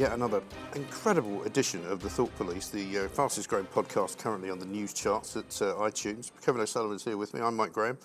[0.00, 0.42] yet another
[0.74, 4.94] incredible edition of the Thought Police, the uh, fastest growing podcast currently on the news
[4.94, 6.30] charts at uh, iTunes.
[6.42, 7.42] Kevin O'Sullivan's here with me.
[7.42, 7.98] I'm Mike Graham.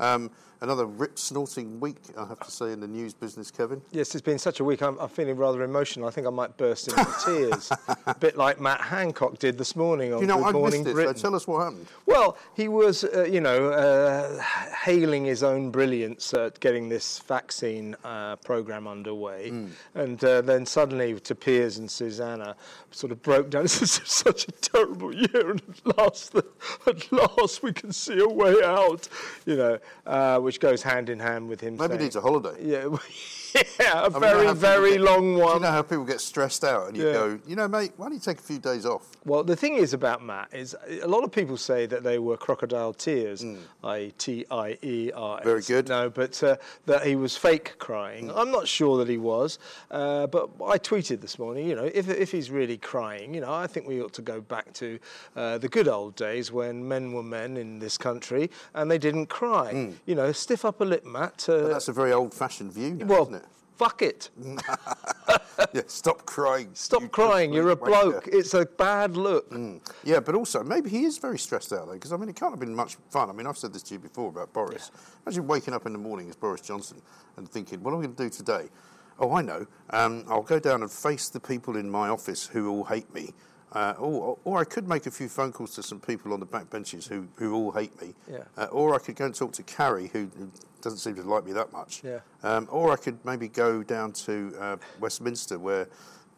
[0.00, 0.30] Um,
[0.62, 3.82] another rip snorting week, I have to say, in the news business, Kevin.
[3.90, 4.80] Yes, it's been such a week.
[4.80, 6.06] I'm, I'm feeling rather emotional.
[6.06, 7.70] I think I might burst into tears,
[8.06, 10.96] a bit like Matt Hancock did this morning on You know, Good I Morning missed
[10.96, 11.16] it.
[11.18, 11.86] So tell us what happened.
[12.06, 17.96] Well, he was, uh, you know, uh, hailing his own brilliance at getting this vaccine
[18.04, 19.66] uh, program underway, Hmm.
[19.96, 22.54] and uh, then suddenly to Piers and Susanna,
[22.92, 23.62] sort of broke down.
[23.72, 26.34] This is such a terrible year, and at last,
[26.86, 29.08] at last, we can see a way out.
[29.46, 31.78] You know, uh, which goes hand in hand with him.
[31.78, 32.54] Maybe he saying, needs a holiday.
[32.60, 32.94] Yeah,
[33.54, 35.54] yeah, a I mean, very, people very get- long one.
[35.56, 37.12] you know how people get stressed out and you Yeah.
[37.12, 39.06] go, you know, mate, why don't you take a few days off?
[39.24, 42.36] Well, the thing is about Matt is a lot of people say that they were
[42.36, 43.44] crocodile tears,
[43.84, 45.38] i T I E R.
[45.38, 45.42] S.
[45.42, 45.48] Hmm.
[45.48, 45.88] Very good.
[45.88, 48.30] No, but uh, that he was fake crying.
[48.34, 49.58] I'm not sure that he was,
[49.90, 51.66] uh, but I tweeted this morning.
[51.68, 54.40] You know, if if he's really crying, you know, I think we ought to go
[54.40, 54.98] back to
[55.36, 59.26] uh, the good old days when men were men in this country and they didn't
[59.26, 59.92] cry.
[60.06, 61.46] You know, stiff upper lip, Matt.
[61.48, 61.62] Uh.
[61.62, 63.41] But that's a very old fashioned view now, well, isn't it?
[63.76, 64.30] Fuck it.
[65.72, 66.70] Yeah, stop crying.
[66.74, 67.52] Stop you crying.
[67.52, 68.28] You're a bloke.
[68.30, 69.54] It's a bad look.
[70.04, 72.52] Yeah, but also maybe he is very stressed out though, because I mean it can't
[72.52, 73.30] have been much fun.
[73.30, 74.90] I mean I've said this to you before about Boris.
[75.24, 77.00] Imagine waking up in the morning as Boris Johnson
[77.36, 78.68] and thinking, what am I going to do today?
[79.18, 79.66] Oh, I know.
[79.90, 83.32] Um, I'll go down and face the people in my office who all hate me.
[83.74, 86.46] Uh, or, or I could make a few phone calls to some people on the
[86.46, 88.14] back benches who, who all hate me.
[88.30, 88.44] Yeah.
[88.56, 90.50] Uh, or I could go and talk to Carrie, who, who
[90.82, 92.02] doesn't seem to like me that much.
[92.04, 92.20] Yeah.
[92.42, 95.88] Um, or I could maybe go down to uh, Westminster, where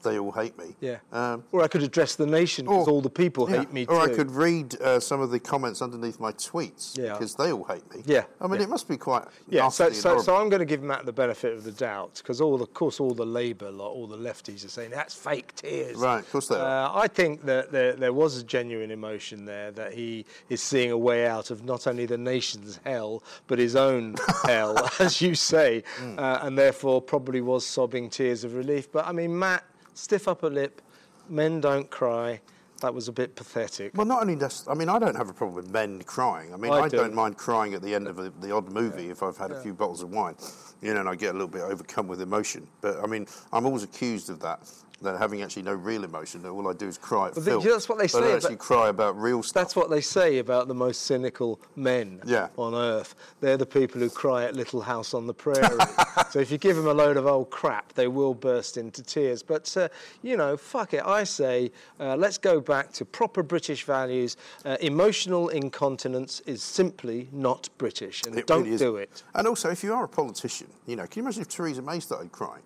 [0.04, 0.76] they all hate me.
[0.80, 0.98] Yeah.
[1.12, 3.58] Um, or I could address the nation because all the people yeah.
[3.58, 4.12] hate me Or too.
[4.12, 7.12] I could read uh, some of the comments underneath my tweets Yeah.
[7.14, 8.02] because they all hate me.
[8.06, 8.66] Yeah, I mean, yeah.
[8.66, 11.52] it must be quite Yeah, so, so, so I'm going to give Matt the benefit
[11.54, 14.64] of the doubt because all, the, of course, all the Labour lot, all the lefties
[14.64, 15.96] are saying that's fake tears.
[15.96, 16.86] Right, of course they are.
[16.94, 20.90] Uh, I think that there, there was a genuine emotion there that he is seeing
[20.92, 25.34] a way out of not only the nation's hell but his own hell, as you
[25.34, 26.18] say, Hmm.
[26.18, 28.90] uh, and therefore probably was sobbing tears of relief.
[28.92, 30.82] But I mean, Matt, stiff upper lip,
[31.28, 32.40] men don't cry.
[32.80, 33.96] That was a bit pathetic.
[33.96, 36.52] Well, not only just, I mean, I don't have a problem with men crying.
[36.52, 36.98] I mean, I I, do.
[36.98, 39.60] don't mind crying at the end of a, the odd movie if I've had a
[39.62, 40.34] few bottles of wine,
[40.82, 42.66] you know, and I get a little bit overcome with emotion.
[42.82, 44.70] But I mean, I'm always accused of that,
[45.02, 47.62] that having actually no real emotion, that all I do is cry at film.
[47.62, 49.54] that's what they I say don't actually cry about real stuff.
[49.62, 52.48] That's what they say about the most cynical men Yeah.
[52.56, 53.14] on earth.
[53.40, 55.78] They're the people who cry at Little House on the Prairie.
[56.30, 59.42] so if you give them a load of old crap, they will burst into tears.
[59.42, 59.88] But, uh,
[60.22, 61.04] you know, fuck it.
[61.04, 64.36] I say uh, let's go back to proper British values.
[64.64, 69.22] Uh, emotional incontinence is simply not British, and It don't really do it.
[69.34, 72.00] And also, if you are a politician, you know, can you imagine if Theresa May
[72.00, 72.62] started crying?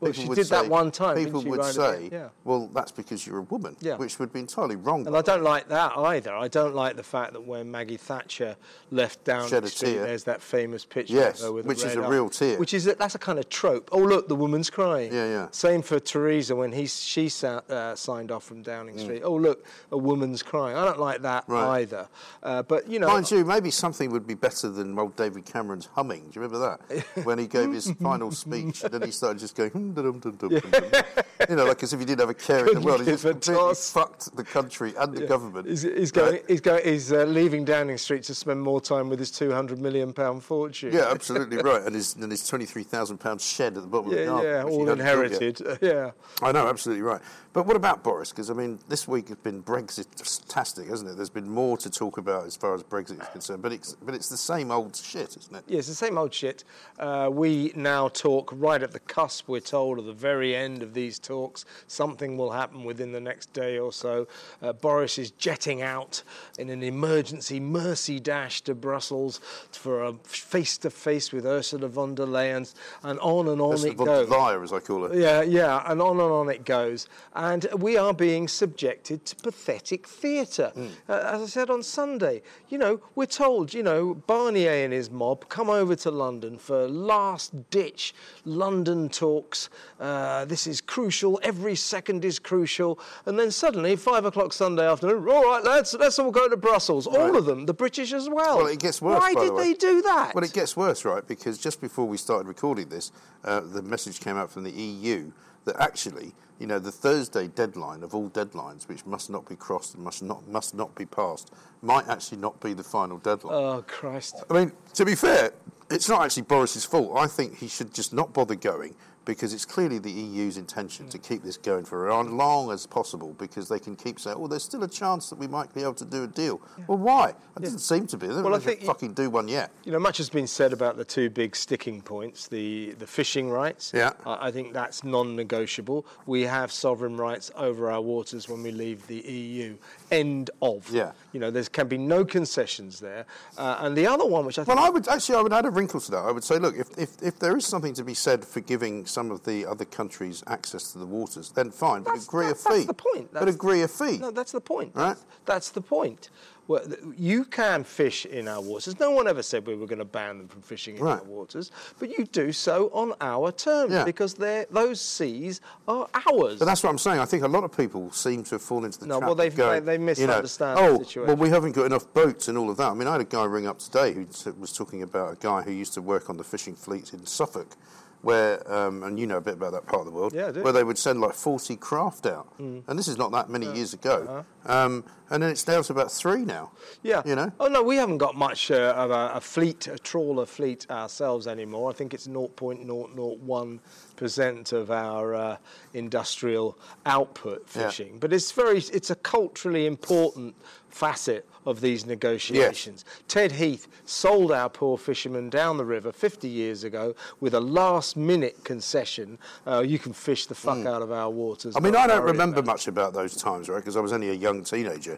[0.00, 2.08] Well, People she did that say- one time, People would right say.
[2.12, 2.28] Yeah.
[2.44, 3.96] "Well, that's because you're a woman," Yeah.
[3.96, 5.06] which would be entirely wrong.
[5.06, 6.32] And I don't like that either.
[6.32, 8.56] I don't like the fact that when Maggie Thatcher
[8.92, 11.88] left Downing Shed a Street, there's that famous picture Yes, of her with which a
[11.88, 12.58] is a real tear.
[12.58, 13.88] Which is a, that's a kind of trope.
[13.90, 15.12] Oh look, the woman's crying.
[15.12, 15.48] Yeah, yeah.
[15.50, 19.22] Same for Theresa when he she sa- uh, signed off from Downing Street.
[19.24, 20.76] Oh look, a woman's crying.
[20.76, 21.52] I don't like that Mm.
[21.54, 21.80] Right.
[21.80, 22.08] either.
[22.42, 25.86] Uh, but you know, Mind you, maybe something would be better than old David Cameron's
[25.94, 26.20] humming.
[26.30, 27.04] Do you remember that?
[27.24, 30.36] when he gave his final speech, and then he started just going, "Hmm, dum, dum,
[30.36, 31.02] dum, dum, dum."
[31.48, 33.00] you know, like as if he didn't have a care in the world.
[33.00, 35.68] He just completely fucked the country and the government.
[35.68, 36.40] He's, he's going.
[36.48, 36.84] He's going.
[36.84, 40.92] He's uh, leaving Downing Street to spend more time with his 200 million pound fortune.
[40.92, 41.82] yeah, absolutely right.
[41.82, 44.50] And his, and his twenty-three thousand pound shed at the bottom of the yeah, garden.
[44.50, 44.62] yeah.
[44.64, 45.60] All inherited.
[45.80, 46.10] yeah.
[46.42, 47.20] I know, absolutely right.
[47.52, 48.30] But what about Boris?
[48.30, 51.16] Because I mean, this week has been Brexit-tastic, hasn't it?
[51.16, 54.14] There's been more to talk about as far as Brexit is concerned, but it's but
[54.14, 55.64] it's the same old shit, isn't it?
[55.66, 56.64] Yeah, it's the same old shit.
[56.98, 60.92] Uh, we now talk right at the cusp, we're told, of the very end of
[60.92, 61.64] these talks.
[61.86, 64.26] Something will happen within the next day or so.
[64.60, 66.22] Uh, Boris is jetting out
[66.58, 69.40] in an emergency mercy dash to Brussels
[69.70, 72.64] for a face to face with Ursula von der Leyen,
[73.04, 74.28] and on and on the it von goes.
[74.28, 75.16] liar, as I call it.
[75.16, 77.06] Yeah, yeah, and on and on it goes.
[77.34, 80.72] And we are being subjected to pathetic theatre.
[80.74, 80.88] Hmm.
[81.08, 85.08] Uh, as I said on Sunday, you know, we're told, you know, Barnier and his
[85.08, 88.12] mob come over to London for last ditch
[88.44, 89.67] London talks.
[90.00, 92.98] Uh, this is crucial, every second is crucial.
[93.26, 97.06] And then suddenly, five o'clock Sunday afternoon, all right, lads, let's all go to Brussels.
[97.06, 98.58] All of them, the British as well.
[98.58, 99.20] Well, it gets worse.
[99.20, 100.34] Why did the they do that?
[100.34, 101.26] Well, it gets worse, right?
[101.26, 103.12] Because just before we started recording this,
[103.44, 105.32] uh, the message came out from the EU
[105.64, 109.94] that actually, you know, the Thursday deadline of all deadlines, which must not be crossed
[109.94, 113.54] and must not must not be passed, might actually not be the final deadline.
[113.54, 114.42] oh, Christ.
[114.50, 115.52] I mean, to be fair,
[115.90, 117.16] it's not actually Boris's fault.
[117.16, 118.94] I think he should just not bother going
[119.28, 121.28] because it's clearly the EU's intention to mm.
[121.28, 124.64] keep this going for as long as possible because they can keep saying, "Oh, there's
[124.64, 127.34] still a chance that we might be able to do a deal." Well, why?
[127.54, 128.26] It doesn't seem to be.
[128.26, 129.70] They Well, I think you- fucking do one yet.
[129.84, 133.50] You know, much has been said about the two big sticking points: the the fishing
[133.50, 133.92] rights.
[133.94, 134.12] Yeah.
[134.24, 136.06] I, I think that's non-negotiable.
[136.24, 139.76] We have sovereign rights over our waters when we leave the EU.
[140.10, 140.90] End of.
[140.90, 141.12] Yeah.
[141.32, 143.26] You know, there can be no concessions there.
[143.58, 145.66] Uh, and the other one, which I think Well, I would actually, I would add
[145.66, 146.18] a wrinkle to that.
[146.24, 149.04] I would say, look, if, if, if there is something to be said for giving
[149.04, 152.64] some of the other countries access to the waters, then fine, but That's- agree that's-
[152.64, 152.74] a fee.
[152.76, 153.28] that's the point.
[153.32, 154.18] but That's- agree a fee.
[154.18, 154.92] No, that's the point.
[154.94, 155.08] Right.
[155.08, 156.30] That's, that's the point.
[156.68, 156.82] Well,
[157.16, 159.00] you can fish in our waters.
[159.00, 161.18] No one ever said we were going to ban them from fishing in Right.
[161.18, 164.04] our waters, but you do so on our terms Yeah.
[164.04, 166.58] because those seas are ours.
[166.58, 167.20] But that's what I'm saying.
[167.20, 169.28] I think a lot of people seem to have fallen into the No, trap.
[169.28, 171.86] well, they've- going, they- they you know, misunderstand the oh, situation." well, we haven't got
[171.86, 172.90] enough boats and all of that.
[172.90, 174.26] I mean, I had a guy ring up today who
[174.60, 177.76] was talking about a guy who used to work on the fishing fleet in Suffolk,
[178.20, 180.52] where, um, and you know a bit about that part of the world, Yeah, I
[180.52, 180.60] do.
[180.60, 180.64] Mm.
[180.64, 183.94] where they would send like 40 craft out, and this is not that many years
[183.94, 184.84] ago, Uh-huh.
[184.86, 186.70] um, and then it's down to about three now.
[187.02, 187.22] Yeah.
[187.24, 187.52] you know.
[187.60, 191.46] Oh no, we haven't got much uh, of a, a fleet, a trawler fleet ourselves
[191.46, 191.90] anymore.
[191.90, 193.78] I think it's 0.001
[194.16, 195.56] percent of our uh,
[195.94, 196.76] industrial
[197.06, 197.88] output Yeah.
[197.88, 198.18] fishing.
[198.18, 200.54] But it's very, it's a culturally important
[200.88, 203.04] facet of these negotiations.
[203.28, 208.64] Ted Heath sold our poor fishermen down the river 50 years ago with a last-minute
[208.64, 209.38] concession.
[209.66, 211.76] Uh, you can fish the fuck out of our waters.
[211.76, 213.76] I mean, I don't remember much about those times, right?
[213.78, 215.17] Because I was only a young teenager.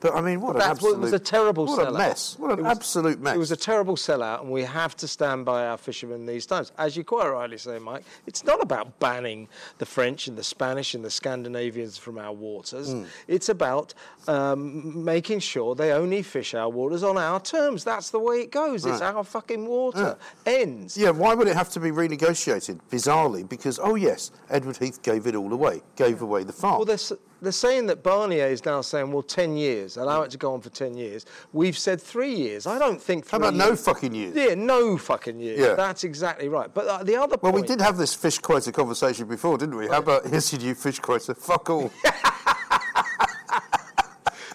[0.00, 2.36] But I mean, what an That's what- absolute it was a terrible what a mess!
[2.38, 3.34] What an was- absolute mess!
[3.34, 6.72] It was a terrible sellout, and we have to stand by our fishermen these times.
[6.78, 9.48] As you quite rightly say, Mike, it's not about banning
[9.78, 12.92] the French and the Spanish and the Scandinavians from our waters.
[12.92, 13.04] Hmm.
[13.26, 13.94] It's about
[14.28, 17.84] um, making sure they only fish our waters on our terms.
[17.84, 18.84] That's the way it goes.
[18.86, 20.16] It's our fucking water.
[20.46, 20.96] Ends.
[20.96, 22.80] Yeah, why would it have to be renegotiated?
[22.90, 26.76] Bizarrely, because oh yes, Edward Heath gave it all away, gave away the farm.
[26.78, 30.38] Well, they're, they're saying that Barnier is now saying, well, 10 years, allow it to
[30.38, 31.24] go on for 10 years.
[31.52, 32.66] We've said three years.
[32.66, 34.34] I don't think How about no fucking years?
[34.36, 35.58] Yeah, no fucking years.
[35.60, 35.74] Yeah.
[35.74, 36.72] That's exactly right.
[36.72, 37.62] But uh, the other Well, point.
[37.62, 39.88] we did have this fish quota conversation before, didn't we?
[39.88, 41.34] How about here's your new fish quota?
[41.34, 41.90] Fuck all.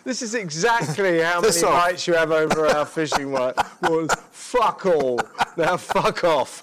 [0.05, 1.63] This is exactly how many off.
[1.63, 3.55] rights you have over our fishing right.
[3.81, 5.17] Well, fuck all.
[5.55, 6.61] Now fuck off.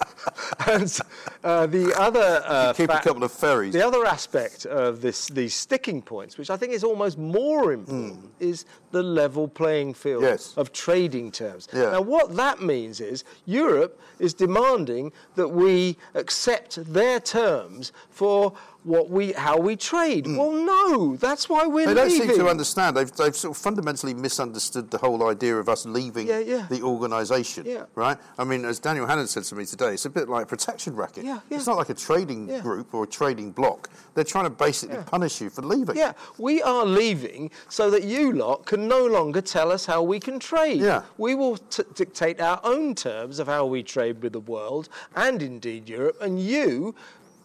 [0.67, 0.99] And
[1.43, 3.73] uh, the other uh, Keep a couple of ferries.
[3.73, 8.31] The other aspect of this, these sticking points, which I think is almost more important,
[8.39, 10.23] is the level playing field.
[10.23, 10.53] Yes.
[10.57, 11.67] of trading terms.
[11.73, 11.91] Yeah.
[11.91, 19.09] Now, what that means is Europe is demanding that we accept their terms for what
[19.09, 20.25] we, how we trade.
[20.25, 21.89] Well, no, that's why we're Hmm.
[21.89, 22.29] They don't leaving.
[22.29, 22.97] seem to understand.
[22.97, 26.67] They've, they've sort of fundamentally misunderstood the whole idea of us leaving Yeah, yeah.
[26.69, 27.65] the organisation.
[27.65, 27.85] Yeah.
[27.95, 28.17] Right?
[28.37, 30.95] I mean, as Daniel Hannan said to me today, it's a bit like a protection
[30.95, 31.25] racket.
[31.25, 31.57] Yeah, yeah.
[31.57, 33.89] It's not like a trading group or a trading block.
[34.15, 35.95] They're trying to basically punish you for leaving.
[35.95, 40.19] Yeah, we are leaving so that you lot can no longer tell us how we
[40.19, 40.81] can trade.
[40.81, 41.03] Yeah.
[41.17, 45.41] We will t- dictate our own terms of how we trade with the world and
[45.41, 46.95] indeed Europe, and you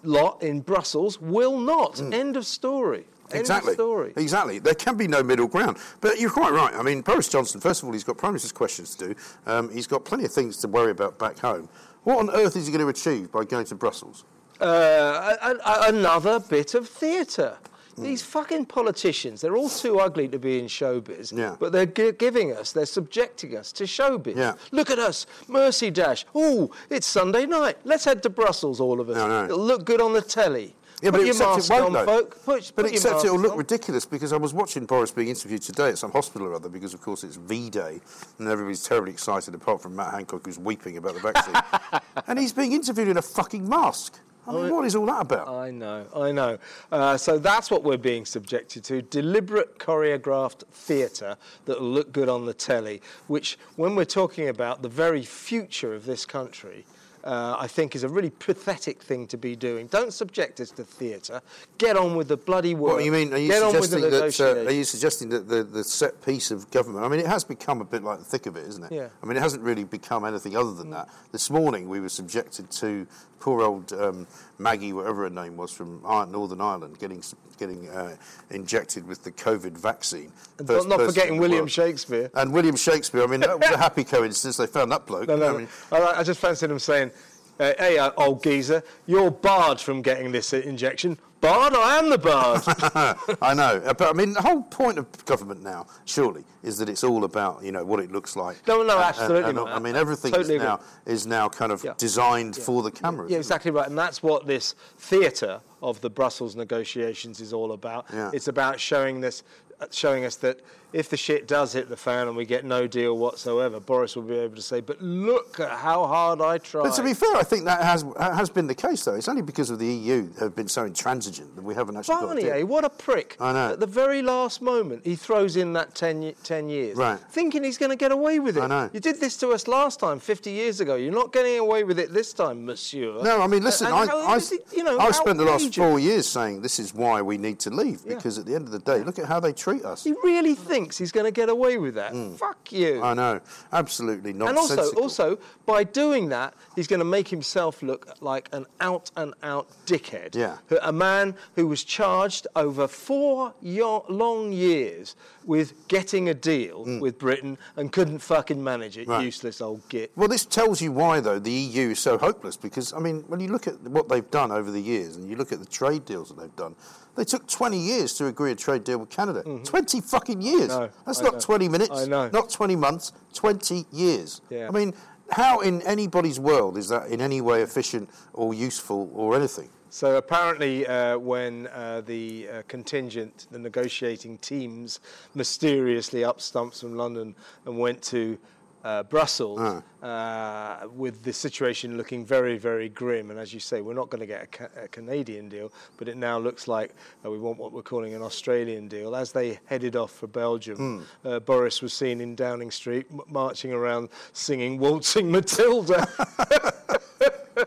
[0.07, 2.01] lot in Brussels will not.
[2.13, 2.99] End of story.
[2.99, 3.41] End Mm.
[3.41, 3.73] Exactly.
[3.73, 4.13] of story.
[4.17, 4.59] Exactly.
[4.61, 5.79] There can be no middle ground.
[6.01, 6.73] But you're quite right.
[6.75, 9.15] I mean, Boris Johnson, first of all, he's got Prime Minister's questions to do.
[9.47, 11.69] Um, he's got plenty of things to worry about back home.
[12.05, 14.25] What on earth is he going to achieve by going to Brussels?
[14.61, 17.59] Uh, a- a- another bit of theatre.
[17.99, 21.57] These fucking politicians, they're all too ugly to be in showbiz, Yeah.
[21.59, 24.37] but they're gi- giving us, they're subjecting us to showbiz.
[24.37, 24.55] Yeah.
[24.71, 26.27] Look at us, Mercy Dash.
[26.35, 27.79] Oh, it's Sunday night.
[27.85, 29.17] Let's head to Brussels, all of us.
[29.17, 29.45] No, no.
[29.45, 30.75] It'll look good on the telly.
[31.03, 32.31] Yeah, put but except it won't, on, folk.
[32.45, 33.59] Put, But put except it'll look on.
[33.59, 36.95] ridiculous because I was watching Boris being interviewed today at some hospital or other because,
[36.95, 38.01] of course, it's V-Day
[38.39, 42.01] and everybody's terribly excited apart from Matt Hancock who's weeping about the vaccine.
[42.27, 44.19] and he's being interviewed in a fucking mask.
[44.49, 45.49] I mean, what is all that about?
[45.49, 46.59] I know, I know.
[46.93, 52.29] Uh, so that's what we're being subjected to deliberate choreographed theatre that will look good
[52.29, 56.85] on the telly, which, when we're talking about the very future of this country,
[57.27, 59.89] uh, I think is a really pathetic thing to be doing.
[59.89, 61.43] Don't subject us to theatre.
[61.79, 62.95] Get on with the bloody work.
[62.95, 63.33] What do you mean?
[63.35, 64.57] Are you Get on with the suggesting that?
[64.57, 67.05] Uh, are you suggesting that the, the set piece of government?
[67.05, 68.93] I mean, it has become a bit like the thick of it, isn't it?
[68.93, 69.09] Yeah.
[69.23, 71.09] I mean, it hasn't really become anything other than that.
[71.33, 73.07] This morning we were subjected to
[73.41, 74.27] poor old um,
[74.59, 77.23] Maggie, whatever her name was, from Northern Ireland, getting
[77.59, 78.17] getting uh,
[78.51, 80.33] injected with the COVID vaccine.
[80.59, 81.71] And First not forgetting William world.
[81.71, 82.31] Shakespeare.
[82.35, 83.23] And William Shakespeare.
[83.23, 84.57] I mean, that was a happy coincidence.
[84.57, 85.29] They found that bloke.
[85.29, 87.11] No, no, I mean, I just fancied him saying,
[87.59, 91.19] Uh, hey, uh, old geezer, you're barred from getting this injection.
[91.41, 91.75] Barred?
[91.75, 92.63] I am the bard.
[93.43, 96.89] I know, Uh, but I mean, the whole point of government now, surely, is that
[96.91, 98.67] it's all about you know what it looks like.
[98.67, 99.59] No, no, And- absolutely, and.
[99.61, 101.95] I mean, everything Totally is now is now kind of Yeah.
[101.97, 103.31] designed for the cameras.
[103.31, 103.87] Yeah, exactly right.
[103.87, 108.07] And that's what this theatre of the Brussels negotiations is all about.
[108.13, 108.31] Yeah.
[108.35, 109.43] It's about showing this,
[109.91, 110.61] showing us that
[110.93, 114.23] if the shit does hit the fan and we get no deal whatsoever, Boris will
[114.23, 117.35] be able to say, "But look at how hard I tried." But to be fair,
[117.37, 119.15] I think that has has been the case, though.
[119.15, 122.65] It's only because of the EU have been so intransigent that we haven't actually Barnier,
[122.65, 123.37] what a prick.
[123.41, 123.73] I know.
[123.73, 127.19] At the very last moment, he throws in that 10, 10 years, Right.
[127.31, 128.63] thinking he's going to get away with it.
[128.63, 128.91] I know.
[128.93, 130.95] You did this to us last time, 50 years ago.
[130.95, 133.21] You're not getting away with it this time, monsieur.
[133.23, 135.75] No, I mean, listen, And I, how I, it, you know, I've spent the last
[135.75, 138.15] four years saying this is why we need to leave, Yeah.
[138.15, 140.05] because at the end of the day, look at how they treat us.
[140.05, 142.13] He really thinks he's going to get away with that.
[142.13, 142.39] Mm.
[142.39, 143.03] Fuck you.
[143.03, 143.41] I know,
[143.73, 144.51] absolutely not.
[144.51, 149.11] and also, also, by doing that, he's going to make himself look like an out
[149.17, 150.35] and out dickhead.
[150.35, 150.59] Yeah.
[150.83, 157.01] A man who was charged over four yo- long years with getting a deal mm.
[157.01, 159.09] with Britain and couldn't fucking manage it.
[159.09, 159.25] Right.
[159.25, 160.11] Useless old git.
[160.17, 162.57] Well, this tells you why, though, the EU is so hopeless.
[162.57, 165.37] Because, I mean, when you look at what they've done over the years and you
[165.37, 166.75] look at the trade deals that they've done,
[167.17, 169.43] they took 20 years to agree a trade deal with Canada.
[169.43, 170.69] 20 fucking years.
[170.69, 171.41] know, That's I not know.
[171.41, 171.91] 20 minutes.
[171.91, 172.29] I know.
[172.33, 174.43] Not 20 months, 20 years.
[174.51, 174.69] Yeah.
[174.69, 174.95] I mean,
[175.31, 179.71] how in anybody's world is that in any way efficient or useful or anything?
[179.89, 185.01] So apparently, uh, when uh, the uh, contingent, the negotiating teams,
[185.35, 188.37] mysteriously up stumps from London and went to
[188.87, 193.95] uh, Brussels, uh, with the situation looking very, very grim, and as you say, we're
[193.95, 197.31] not going to get a, ca- a Canadian deal, but it now looks like uh,
[197.31, 199.17] we want what we're calling an Australian deal.
[199.17, 203.73] As they headed off for Belgium, uh, Boris was seen in Downing Street m- marching
[203.73, 206.07] around singing "Waltzing Matilda."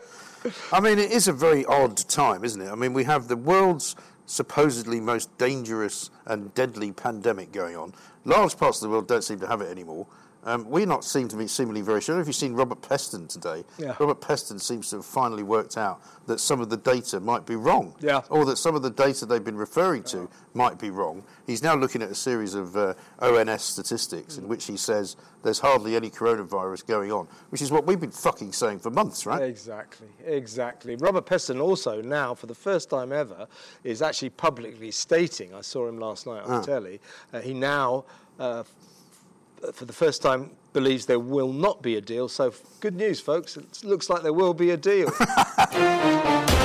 [0.72, 2.70] I mean, it is a very odd time, isn't it?
[2.70, 7.92] I mean, we have the world's supposedly most dangerous and deadly pandemic going on.
[8.24, 10.06] Large parts of the world don't seem to have it anymore.
[10.44, 12.14] Um, we're not seem to be seemingly very sure.
[12.14, 13.94] I don't know If you've seen Robert Peston today, Yeah.
[14.00, 17.56] Robert Peston seems to have finally worked out that some of the data might be
[17.56, 18.22] wrong, Yeah.
[18.30, 21.24] or that some of the data they've been referring to might be wrong.
[21.46, 25.58] He's now looking at a series of uh, ONS statistics in which he says there's
[25.58, 29.42] hardly any coronavirus going on, which is what we've been fucking saying for months, right?
[29.42, 30.96] Exactly, exactly.
[30.96, 33.46] Robert Peston also now, for the first time ever,
[33.84, 35.54] is actually publicly stating.
[35.54, 37.00] I saw him last night on the telly.
[37.32, 38.04] Uh, he now,
[38.38, 38.62] uh,
[39.72, 42.28] for the first time, believes there will not be a deal.
[42.28, 43.56] So, good news, folks.
[43.56, 45.10] It looks like there will be a deal.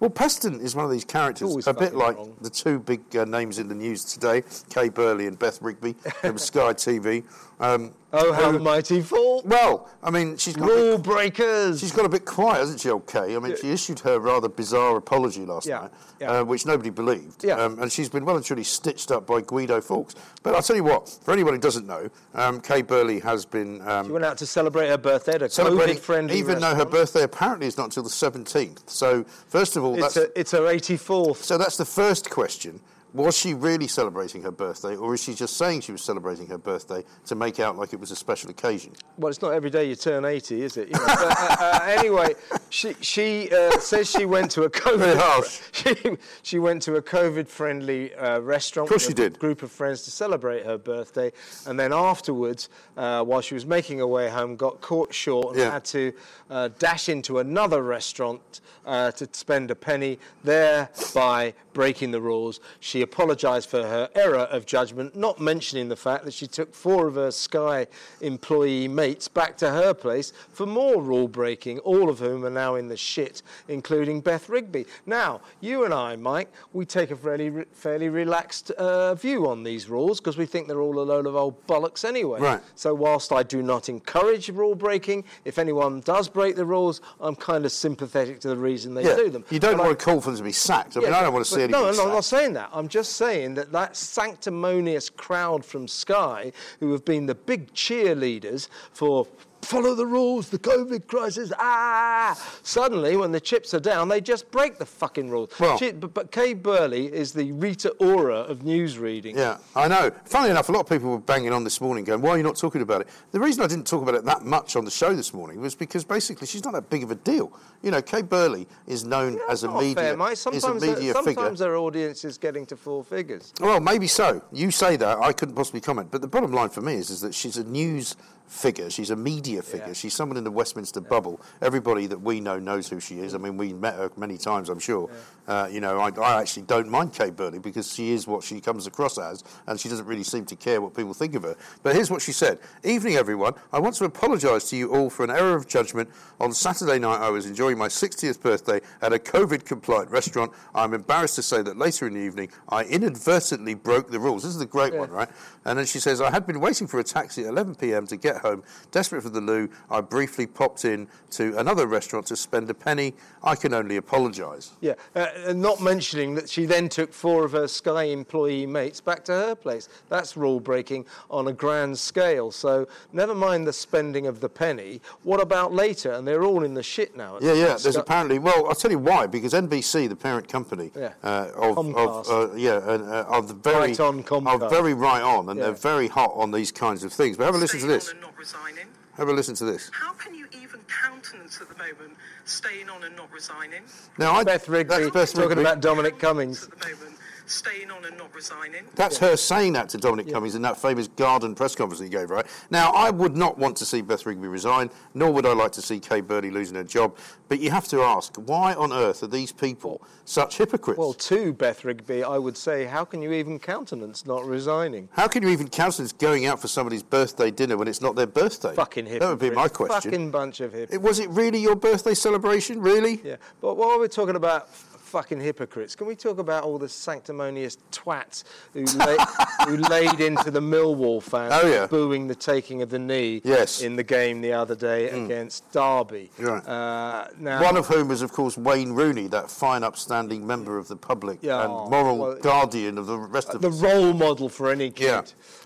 [0.00, 2.34] Well, Peston is one of these characters, a bit like wrong.
[2.40, 6.38] the two big uh, names in the news today, Kay Burley and Beth Rigby from
[6.38, 7.22] Sky TV.
[7.60, 9.42] Um, oh, how who- the mighty fall!
[9.44, 11.78] well, I mean, she's got, a Rule bit, breakers.
[11.80, 14.96] she's got a bit quiet, hasn't she, Okay, I mean, she issued her rather bizarre
[14.96, 15.90] apology last Yeah, night,
[16.20, 16.32] yeah.
[16.40, 17.44] Uh, which nobody believed.
[17.44, 17.56] Yeah.
[17.56, 20.14] Um, and she's been well and truly stitched up by Guido Fawkes.
[20.42, 23.86] But I'll tell you what, for anyone who doesn't know, um, Kay Burley has been
[23.86, 27.24] um, She went out to celebrate her birthday at a COVID-friendly even though her birthday
[27.24, 28.88] apparently is not until the 17th.
[28.88, 30.16] So, first of all, It's, that's.
[30.16, 31.36] a, it's her 84th.
[31.36, 32.80] So that's the first question.
[33.12, 36.58] Was she really celebrating her birthday, or is she just saying she was celebrating her
[36.58, 38.92] birthday to make out like it was a special occasion?
[39.18, 40.88] Well, it's not every day you turn 80, is it?
[40.88, 42.34] You know, but, uh, uh, anyway,
[42.68, 45.60] she, she uh, says she went to a COVID.
[45.80, 45.94] She,
[46.42, 49.38] she went to a COVID-friendly uh, restaurant Of course with she a did.
[49.38, 51.32] group of friends to celebrate her birthday,
[51.66, 55.58] and then afterwards, uh, while she was making her way home, got caught short and
[55.58, 55.70] Yeah.
[55.72, 56.12] had to
[56.50, 62.60] uh, dash into another restaurant uh, to spend a penny, thereby breaking the rules.
[62.80, 67.06] She apologised for her error of judgment, not mentioning the fact that she took four
[67.06, 67.86] of her Sky
[68.20, 72.74] employee mates back to her place for more rule breaking, all of whom are now
[72.74, 74.86] in the shit, including Beth Rigby.
[75.06, 79.88] Now, you and I, Mike, we take a fairly, fairly relaxed uh, view on these
[79.88, 82.40] rules because we think they're all a load of old bollocks anyway.
[82.40, 82.60] Right.
[82.74, 87.36] So, whilst I do not encourage rule breaking, if anyone does break the rules, I'm
[87.36, 89.44] kind of sympathetic to the reason they Yeah, do them.
[89.50, 90.96] you don't But I- want to call for them to be sacked.
[90.96, 92.70] I mean, I don't want to see no, I'm not saying that.
[92.72, 98.68] I'm just saying that that sanctimonious crowd from Sky, who have been the big cheerleaders
[98.92, 99.26] for
[99.62, 102.34] follow the rules, the COVID crisis, ah!
[102.62, 105.50] Suddenly, when the chips are down, they just break the fucking rules.
[105.58, 109.36] Well- but, but Kay Burley is the Rita Ora of news reading.
[109.36, 110.10] Yeah, I know.
[110.24, 112.42] Funnily enough, a lot of people were banging on this morning going, why are you
[112.42, 113.08] not talking about it?
[113.32, 115.74] The reason I didn't talk about it that much on the show this morning was
[115.74, 117.52] because basically she's not that big of a deal.
[117.82, 120.32] You know, Kay Burley is known Yeah, as a media, fair, mate.
[120.32, 121.32] is a Sometimes, media their- figure.
[121.34, 123.52] sometimes their audience is getting to four figures.
[123.60, 124.42] Well, maybe so.
[124.52, 125.18] You say that.
[125.18, 126.10] I couldn't possibly comment.
[126.10, 128.16] But the bottom line for me is, is that she's a news
[128.50, 128.90] figure.
[128.90, 129.88] She's a media figure.
[129.88, 129.92] Yeah.
[129.92, 131.40] She's someone in the Westminster bubble.
[131.62, 133.34] Everybody that we know knows who she is.
[133.34, 135.08] I mean, we met her many times, I'm sure.
[135.50, 138.60] Uh, you know, I, I actually don't mind Kay Burley because she is what she
[138.60, 141.56] comes across as, and she doesn't really seem to care what people think of her.
[141.82, 143.54] But here's what she said Evening, everyone.
[143.72, 146.08] I want to apologise to you all for an error of judgment.
[146.40, 150.52] On Saturday night, I was enjoying my 60th birthday at a COVID compliant restaurant.
[150.72, 154.44] I'm embarrassed to say that later in the evening, I inadvertently broke the rules.
[154.44, 155.28] This is the great one, right?
[155.64, 158.16] And then she says, I had been waiting for a taxi at 11 pm to
[158.16, 158.62] get home.
[158.92, 163.14] Desperate for the loo, I briefly popped in to another restaurant to spend a penny.
[163.42, 164.72] I can only apologise.
[164.80, 169.00] Yeah, uh, and not mentioning that she then took four of her Sky employee mates
[169.00, 169.88] back to her place.
[170.08, 172.50] That's rule breaking on a grand scale.
[172.50, 175.00] So never mind the spending of the penny.
[175.22, 176.12] What about later?
[176.12, 177.36] And they're all in the shit now.
[177.36, 177.64] at Yeah, yeah.
[177.76, 179.26] There's Sky- apparently well, I'll tell you why.
[179.26, 181.12] Because NBC, the parent company, Yeah.
[181.22, 184.62] uh, of, of uh, yeah, and, uh, are the very Right on Comcast.
[184.62, 185.66] are very right on, and Yeah.
[185.66, 187.36] they're very hot on these kinds of things.
[187.36, 188.12] But have a listen to this.
[188.20, 188.86] not resigning.
[189.16, 189.90] Have a listen to this.
[189.92, 192.16] How can you even countenance at the moment
[192.50, 193.82] staying on and not resigning?
[194.18, 196.64] Now, I, Beth Rigby that's Beth talking about Dominic Cummings.
[196.64, 197.19] At the moment,
[197.50, 198.84] staying on and not resigning.
[198.94, 202.30] That's her saying that to Dominic Cummings in that famous garden press conference he gave,
[202.30, 202.46] right?
[202.70, 205.82] Now, I would not want to see Beth Rigby resign, nor would I like to
[205.82, 207.16] see Kay Burley losing her job.
[207.48, 210.98] But you have to ask, why on earth are these people such hypocrites?
[210.98, 215.08] Well, to Beth Rigby, I would say, how can you even countenance not resigning?
[215.12, 218.26] How can you even countenance going out for somebody's birthday dinner when it's not their
[218.28, 218.74] birthday?
[218.74, 219.24] Fucking hypocrites.
[219.24, 220.10] That would be my question.
[220.12, 220.94] Fucking bunch of hypocrites.
[220.94, 222.80] It, was it really your birthday celebration?
[222.80, 223.20] Really?
[223.24, 226.88] Yeah, but while we're talking about f- fucking hypocrites, can we talk about all the
[226.88, 229.16] sanctimonious twats who, la-
[229.66, 231.86] who laid into the Millwall fans Oh, yeah.
[231.86, 233.82] booing the taking of the knee Yes.
[233.82, 233.86] Mm.
[233.86, 236.30] in the game the other day against Derby?
[236.38, 236.64] Right.
[236.66, 240.86] Uh, now, One of whom was, of course, Wayne Rooney, that fine, upstanding member of
[240.86, 243.80] the public Yeah, and moral well, guardian of the rest of the us.
[243.80, 245.22] role model for any kid Yeah.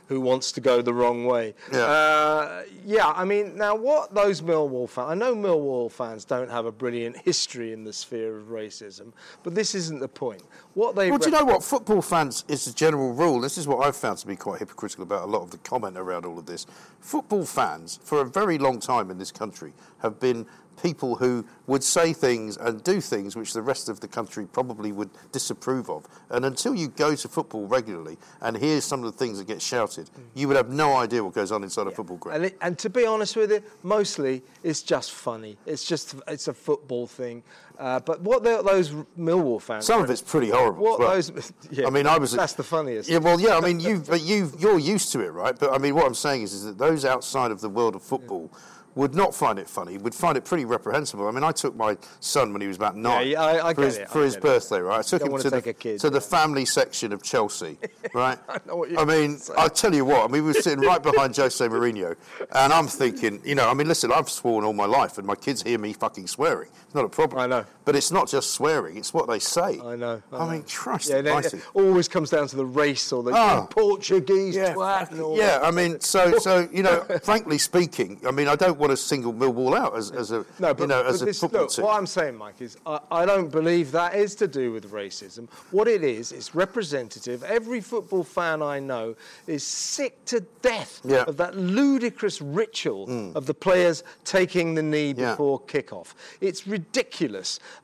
[0.08, 1.54] Who wants to go the wrong way.
[1.72, 1.78] Yeah.
[1.78, 6.66] Uh, yeah, I mean, now what those Millwall fans, I know Millwall fans don't have
[6.66, 9.12] a brilliant history in the sphere of racism,
[9.42, 10.42] but this isn't the point.
[10.74, 11.62] What they Well, do you know what?
[11.62, 15.04] Football fans, is a general rule, this is what I've found to be quite hypocritical
[15.04, 16.66] about a lot of the comment around all of this.
[17.00, 20.46] Football fans, for a very long time in this country, have been
[20.82, 24.92] people who would say things and do things which the rest of the country probably
[24.92, 26.06] would disapprove of.
[26.30, 29.62] And until you go to football regularly and hear some of the things that get
[29.62, 32.36] shouted, you would have no idea what goes on inside a football ground.
[32.36, 35.56] And, it, and to be honest with you, mostly it's just funny.
[35.66, 37.42] It's just it's a football thing.
[37.78, 40.84] Uh, but what the, those Millwall fans, Some of it's pretty horrible.
[40.84, 41.10] What well.
[41.12, 42.32] those- yeah, I mean, I was.
[42.32, 43.10] that's the funniest.
[43.10, 43.56] Yeah, well, yeah.
[43.56, 45.58] I mean, you, but you, you're used to it, right?
[45.58, 48.02] But I mean, what I'm saying is, is that those outside of the world of
[48.02, 48.50] football.
[48.96, 49.98] Would not find it funny.
[49.98, 51.26] Would find it pretty reprehensible.
[51.26, 53.82] I mean, I took my son when he was about nine yeah, I- I for
[53.82, 54.78] his, it, for his birthday.
[54.80, 57.78] Right, I took him to, the, kid, to the family section of Chelsea.
[58.14, 58.38] Right.
[58.48, 59.58] I know what you're I mean, saying.
[59.58, 60.20] I tell you what.
[60.20, 62.14] I mean, we were sitting right behind Jose Mourinho,
[62.52, 65.34] and I'm thinking, you know, I mean, listen, I've sworn all my life, and my
[65.34, 66.70] kids hear me fucking swearing.
[66.94, 67.40] Not a problem.
[67.40, 67.64] I know.
[67.84, 69.78] But it's not just swearing; it's what they say.
[69.84, 70.22] I know.
[70.32, 70.50] I, I, know.
[70.52, 73.66] mean, Christ yeah, it always comes down to the race or the Ah.
[73.68, 75.10] Portuguese twat.
[75.10, 75.58] And all yeah.
[75.62, 79.34] I mean, so so you know, frankly speaking, I mean, I don't want to single
[79.34, 81.84] Millwall out as, as a No, but, you know as a this, football look, team.
[81.84, 85.48] what I'm saying, Mike, is I, I don't believe that is to do with racism.
[85.72, 87.42] What it is, it's representative.
[87.42, 89.14] Every football fan I know
[89.46, 91.24] is sick to death Yeah.
[91.26, 95.32] Of that ludicrous ritual of the players taking the knee Yeah.
[95.32, 96.14] before kickoff.
[96.40, 96.83] It's ridiculous.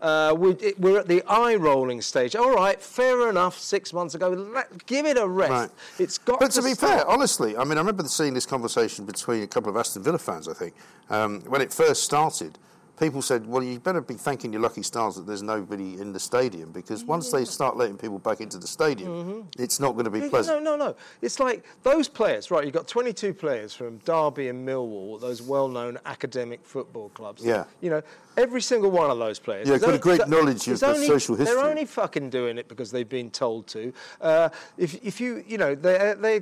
[0.01, 2.37] Uh, we, we're at the eye rolling stage.
[2.37, 3.59] All right, fair enough.
[3.59, 5.51] Six months ago, let, give it a rest.
[5.51, 5.71] Right.
[5.99, 6.91] It's got But to be stop.
[6.91, 10.19] fair, honestly, I mean, I remember seeing this conversation between a couple of Aston Villa
[10.19, 10.49] fans.
[10.49, 10.75] I think
[11.09, 12.59] um, when it first started,
[13.01, 16.21] people said, "Well, you better be thanking your lucky stars that there's nobody in the
[16.21, 20.11] stadium because once they start letting people back into the stadium, it's not going to
[20.11, 20.97] be pleasant." No, no, no.
[21.23, 22.65] It's like those players, right?
[22.65, 27.45] You've got 22 players from Derby and Millwall, those well-known academic football clubs.
[27.45, 27.65] Yeah.
[27.81, 28.03] You know,
[28.37, 29.67] every single one of those players.
[29.69, 31.57] Yeah, got a great knowledge of only- social history.
[31.57, 33.93] They're only fucking doing it because they've been told to.
[34.21, 36.41] Uh, if, if you, you know, they, they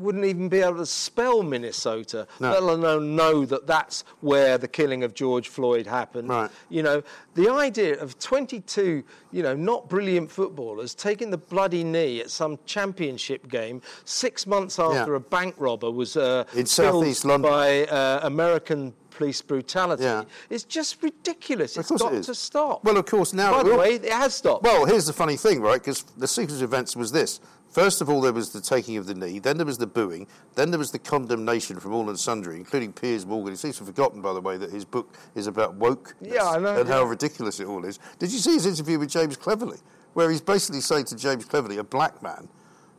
[0.00, 2.50] wouldn't even be able to spell Minnesota, No.
[2.52, 6.28] let alone know that that's where the killing of George Floyd happened.
[6.28, 6.50] Right.
[6.68, 7.02] You know,
[7.34, 12.58] the idea of 22, you know, not brilliant footballers taking the bloody knee at some
[12.66, 15.16] championship game six months after Yeah.
[15.16, 17.50] a bank robber was uh, In killed Southeast London.
[17.50, 20.04] by uh, American police brutality.
[20.04, 20.24] Yeah.
[20.48, 21.76] It's just ridiculous.
[21.76, 22.84] It's course it got to stop.
[22.84, 24.62] Well, of course, now By the way, it has stopped.
[24.64, 25.80] Well, here's the funny thing, right?
[25.80, 27.40] Because the sequence of events was this.
[27.70, 30.26] First of all, there was the taking of the knee, then there was the booing,
[30.56, 33.52] then there was the condemnation from all and sundry, including Piers Morgan.
[33.52, 36.48] He seems to have forgotten, by the way, that his book is about woke Yeah,
[36.48, 38.00] I know, and how ridiculous it all is.
[38.18, 39.78] Did you see his interview with James Cleverly,
[40.14, 42.48] where he's basically saying to James Cleverly, a black man,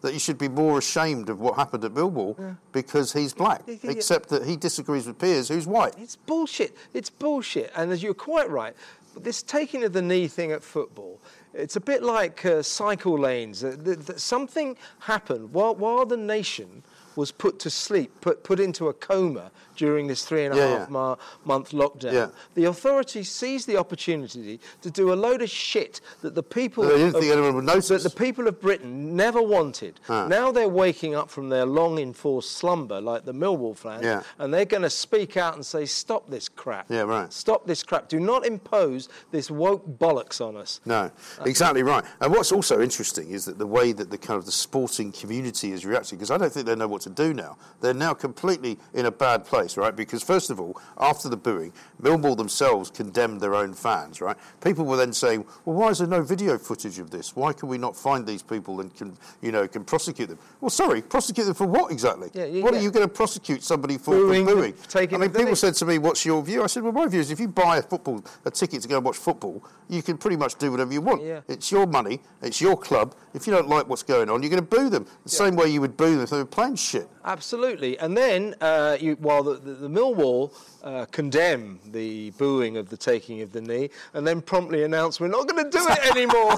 [0.02, 3.76] that you should be more ashamed of what happened at Millwall because he's black, Yeah,
[3.84, 3.92] yeah.
[3.92, 5.94] except that he disagrees with Piers, who's white.
[5.98, 6.76] It's bullshit.
[6.94, 7.72] It's bullshit.
[7.76, 8.74] And as you're quite right,
[9.20, 11.20] this taking of the knee thing at football,
[11.54, 13.64] it's a bit like uh, cycle lanes.
[13.64, 16.84] Uh, th- th- something happened while, while the nation
[17.16, 20.70] was put to sleep, put, put into a coma during this three and a half
[20.70, 20.86] Yeah, yeah.
[20.90, 22.14] ma- month lockdown.
[22.14, 22.28] Yeah.
[22.54, 27.08] The authorities seized the opportunity to do a load of shit that the people didn't
[27.08, 27.88] of- think anyone would notice.
[27.88, 30.00] that the people of Britain never wanted.
[30.08, 34.22] Now they're waking up from their long enforced slumber, like the Millwall fans, Yeah.
[34.38, 36.86] and they're going to speak out and say, "Stop this crap!
[36.90, 37.34] Yeah, right.
[37.34, 38.08] Stop this crap!
[38.08, 41.10] Do not impose this woke bollocks on us." No,
[41.44, 42.04] exactly right.
[42.20, 45.72] And what's also interesting is that the way that the kind of the sporting community
[45.72, 47.58] is reacting, because I don't think they know what to do now.
[47.82, 49.96] They're now completely in a bad place, right?
[49.96, 54.38] Because first of all, after the booing, Millwall themselves condemned their own fans, right?
[54.62, 57.36] People were then saying, "Well, why is there no video footage of this?
[57.36, 60.70] Why can we not find these people and can, you know, can prosecute them?" Well,
[60.70, 62.30] sorry, prosecute them for what exactly?
[62.34, 62.80] Yeah, yeah, what yeah.
[62.80, 64.16] are you going to prosecute somebody for?
[64.16, 64.74] Booing, for booing?
[64.88, 67.20] taking I mean, people said to me, "What's your view?" I said, "Well, my view
[67.20, 70.18] is if you buy a football a ticket to go and watch football, you can
[70.18, 71.24] pretty much do whatever you want.
[71.24, 71.42] Yeah.
[71.48, 73.16] It's your money, it's your club.
[73.34, 75.68] If you don't like what's going on, you're going to boo them the same way
[75.68, 77.98] you would boo them if they were playing shit." Absolutely.
[78.00, 80.52] And then, uh, you, while the, the, the Millwall
[80.84, 85.28] uh, condemn the booing of the taking of the knee, and then promptly announce we're
[85.28, 86.56] not going to do it anymore.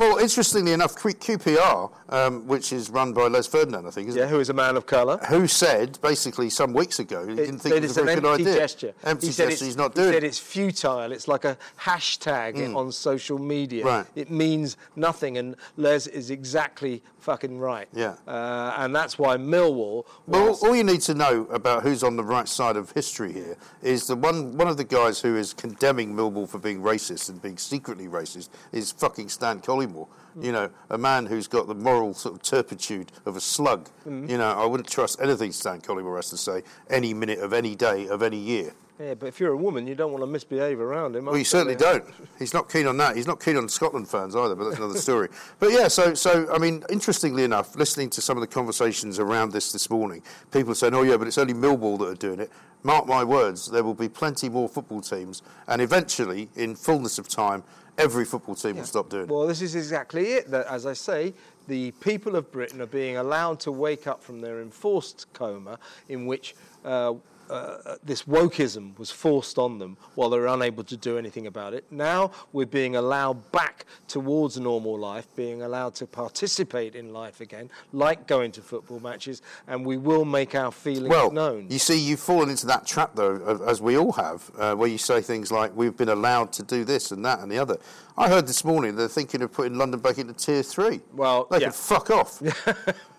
[0.00, 4.20] well, interestingly enough, Q- QPR, um, which is run by Les Ferdinand, I think, isn't
[4.20, 5.18] yeah, who is a man of colour.
[5.28, 8.42] Who said basically some weeks ago he didn't think it was a very good empty
[8.44, 8.56] idea.
[8.56, 8.94] gesture.
[9.04, 9.52] Empty he said gesture.
[9.54, 10.08] it's, He's not doing.
[10.08, 11.12] he said it's futile.
[11.12, 13.84] It's like a hashtag on social media.
[13.84, 14.06] Right.
[14.14, 17.88] It means nothing, and Les is exactly fucking right.
[17.92, 18.16] Yeah.
[18.26, 20.04] Uh, and that's why Millwall.
[20.26, 23.56] Well, all you need to know about who's on the right side of history here
[23.82, 27.40] is the one one of the guys who is condemning Millwall for being racist and
[27.40, 30.08] being secretly racist is fucking Stan Collymore.
[30.40, 33.88] You know, a man who's got the moral sort of turpitude of a slug.
[34.04, 37.74] You know, I wouldn't trust anything Stan Collymore has to say any minute of any
[37.74, 38.74] day of any year.
[39.00, 41.24] Yeah, but if you're a woman, you don't want to misbehave around him.
[41.24, 42.04] Well, you certainly don't.
[42.38, 43.16] He's not keen on that.
[43.16, 45.28] He's not keen on Scotland fans either, but that's another story.
[45.58, 49.52] But yeah, so so I mean, interestingly enough, listening to some of the conversations around
[49.52, 52.40] this this morning, people are saying, "Oh yeah, but it's only Millwall that are doing
[52.40, 52.50] it."
[52.82, 57.28] Mark my words, there will be plenty more football teams, and eventually, in fullness of
[57.28, 57.64] time,
[57.96, 59.30] every football team will stop doing it.
[59.30, 60.50] Well, this is exactly it.
[60.50, 61.32] That, as I say,
[61.66, 65.78] the people of Britain are being allowed to wake up from their enforced coma,
[66.08, 66.54] in which
[66.84, 67.14] uh,
[67.50, 71.74] uh, this wokeism was forced on them while they were unable to do anything about
[71.74, 71.84] it.
[71.90, 77.70] Now we're being allowed back towards normal life, being allowed to participate in life again,
[77.92, 81.66] like going to football matches, and we will make our feelings Well, known.
[81.70, 84.98] you see, you've fallen into that trap, though, as we all have, uh, where you
[84.98, 87.78] say things like, we've been allowed to do this and that and the other.
[88.16, 91.00] I heard this morning they're thinking of putting London back into Tier 3.
[91.12, 91.64] Well, they yeah.
[91.64, 92.40] can fuck off.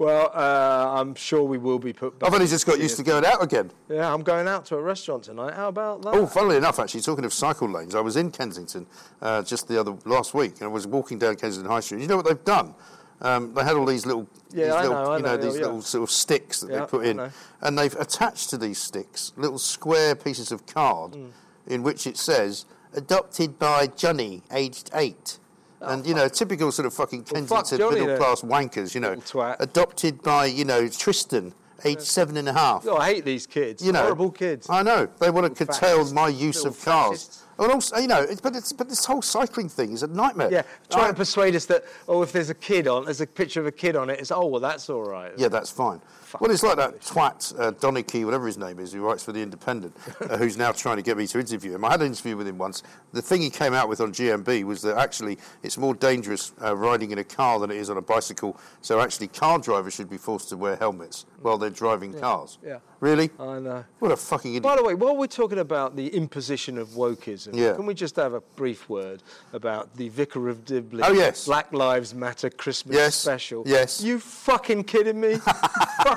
[0.00, 2.18] well, uh, I'm sure we will be put.
[2.18, 3.70] Back I've only just got used to going out again.
[3.90, 5.52] Yeah, I'm going out to a restaurant tonight.
[5.52, 6.14] How about that?
[6.14, 8.86] Oh, funnily enough, actually, talking of cycle lanes, I was in Kensington
[9.20, 12.00] uh, just the other last week, and I was walking down Kensington High Street.
[12.00, 12.74] You know what they've done?
[13.20, 15.62] Um, they had all these little, Yeah, these little know, you know, know, these yeah.
[15.66, 19.34] little sort of sticks that Yeah, they put in, and they've attached to these sticks
[19.36, 21.30] little square pieces of card Mm.
[21.66, 25.38] in which it says "adopted by Johnny, aged eight.
[25.80, 28.94] And you know, typical sort of fucking Oh, Well, fuck middle class wankers.
[28.94, 29.16] You know,
[29.60, 32.86] adopted by you know Tristan, aged seven and a half.
[32.86, 33.84] Oh, I hate these kids.
[33.84, 34.66] You know, horrible kids.
[34.68, 36.12] I know they want to curtail fascists.
[36.12, 37.08] my use Little of cars.
[37.24, 37.44] fascists.
[37.58, 40.50] And also, you know, it's, but it's but this whole cycling thing is a nightmare.
[40.50, 43.26] Yeah, trying I- to persuade us that oh, if there's a kid on, there's a
[43.26, 44.18] picture of a kid on it.
[44.18, 45.32] It's oh well, that's all right.
[45.36, 46.00] Yeah, that's fine.
[46.38, 49.42] Well, it's like that twat, uh, Donicky, whatever his name is, who writes for The
[49.42, 51.84] Independent, uh, who's now trying to get me to interview him.
[51.84, 52.82] I had an interview with him once.
[53.12, 56.76] The thing he came out with on GMB was that actually it's more dangerous uh,
[56.76, 58.58] riding in a car than it is on a bicycle.
[58.82, 62.58] So actually, car drivers should be forced to wear helmets while they're driving cars.
[62.64, 62.78] yeah.
[63.00, 63.30] Really?
[63.38, 63.82] I know.
[63.98, 64.62] What a fucking idiot.
[64.62, 67.72] By the way, while we're talking about the imposition of wokeism, Yeah.
[67.72, 69.22] can we just have a brief word
[69.54, 71.46] about the Vicar of Dibley Oh, yes.
[71.46, 73.62] Black Lives Matter Christmas Yes, special?
[73.66, 74.02] yes.
[74.02, 75.36] You fucking kidding me?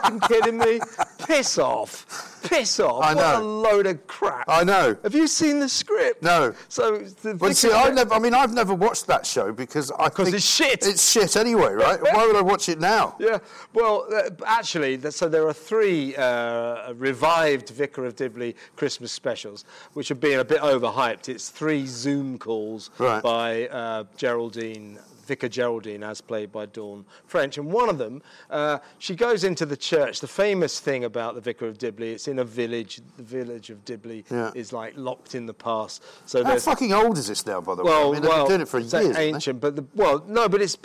[0.04, 0.80] fucking kidding me?
[1.26, 2.42] Piss off.
[2.44, 3.04] Piss off.
[3.04, 4.46] I What a load of crap.
[4.50, 4.98] I know.
[5.04, 6.22] Have you seen the script?
[6.22, 6.54] No.
[6.68, 8.13] So the Well, see, I never.
[8.13, 10.86] I mean, I've never watched that show because I 'Cause think it's shit.
[10.86, 12.02] It's shit anyway, right?
[12.02, 13.16] Why would I watch it now?
[13.24, 13.38] Yeah,
[13.74, 19.63] well, uh, actually, so there are three uh, revived Vicar of Dibley Christmas specials,
[19.94, 21.30] which have been a bit overhyped.
[21.30, 23.24] It's three Zoom calls Right.
[23.24, 27.58] by uh, Geraldine, Vicar Geraldine, as played by Dawn French.
[27.58, 30.20] And one of them, uh, she goes into the church.
[30.20, 33.02] The famous thing about the Vicar of Dibley, it's in a village.
[33.18, 34.52] The village of Dibley Yeah.
[34.56, 36.04] is like locked in the past.
[36.26, 38.18] So How fucking old is this now, by the well, way?
[38.18, 39.18] I mean, they've well, been doing it for years.
[39.18, 40.78] ancient, but the, well, no, but it's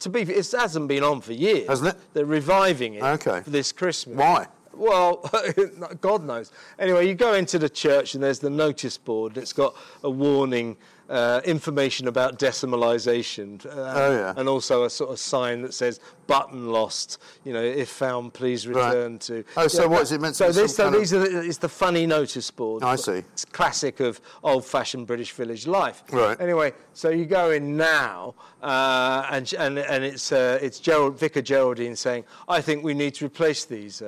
[0.00, 0.22] to be.
[0.22, 2.00] It hasn't been on for years, Hasn't it?
[2.14, 3.40] They're reviving it Okay.
[3.42, 4.16] for this Christmas.
[4.16, 4.46] Why?
[4.76, 5.30] Well,
[6.00, 6.50] God knows.
[6.78, 9.38] Anyway, you go into the church and there's the notice board.
[9.38, 10.76] It's got a warning,
[11.08, 14.34] uh, information about decimalisation, uh, Oh, yeah.
[14.36, 18.66] and also a sort of sign that says "button lost." You know, if found, please
[18.66, 18.86] Right.
[18.88, 19.44] return to.
[19.56, 21.40] Oh, so what is it meant to So this, so kind of- these are the,
[21.46, 22.82] it's the funny notice board.
[22.82, 23.22] I see.
[23.32, 26.02] It's classic of old-fashioned British village life.
[26.10, 26.40] Right.
[26.40, 31.42] Anyway, so you go in now, uh, and and and it's uh, it's Gerald, Vicar
[31.42, 34.02] Geraldine saying, "I think we need to replace these."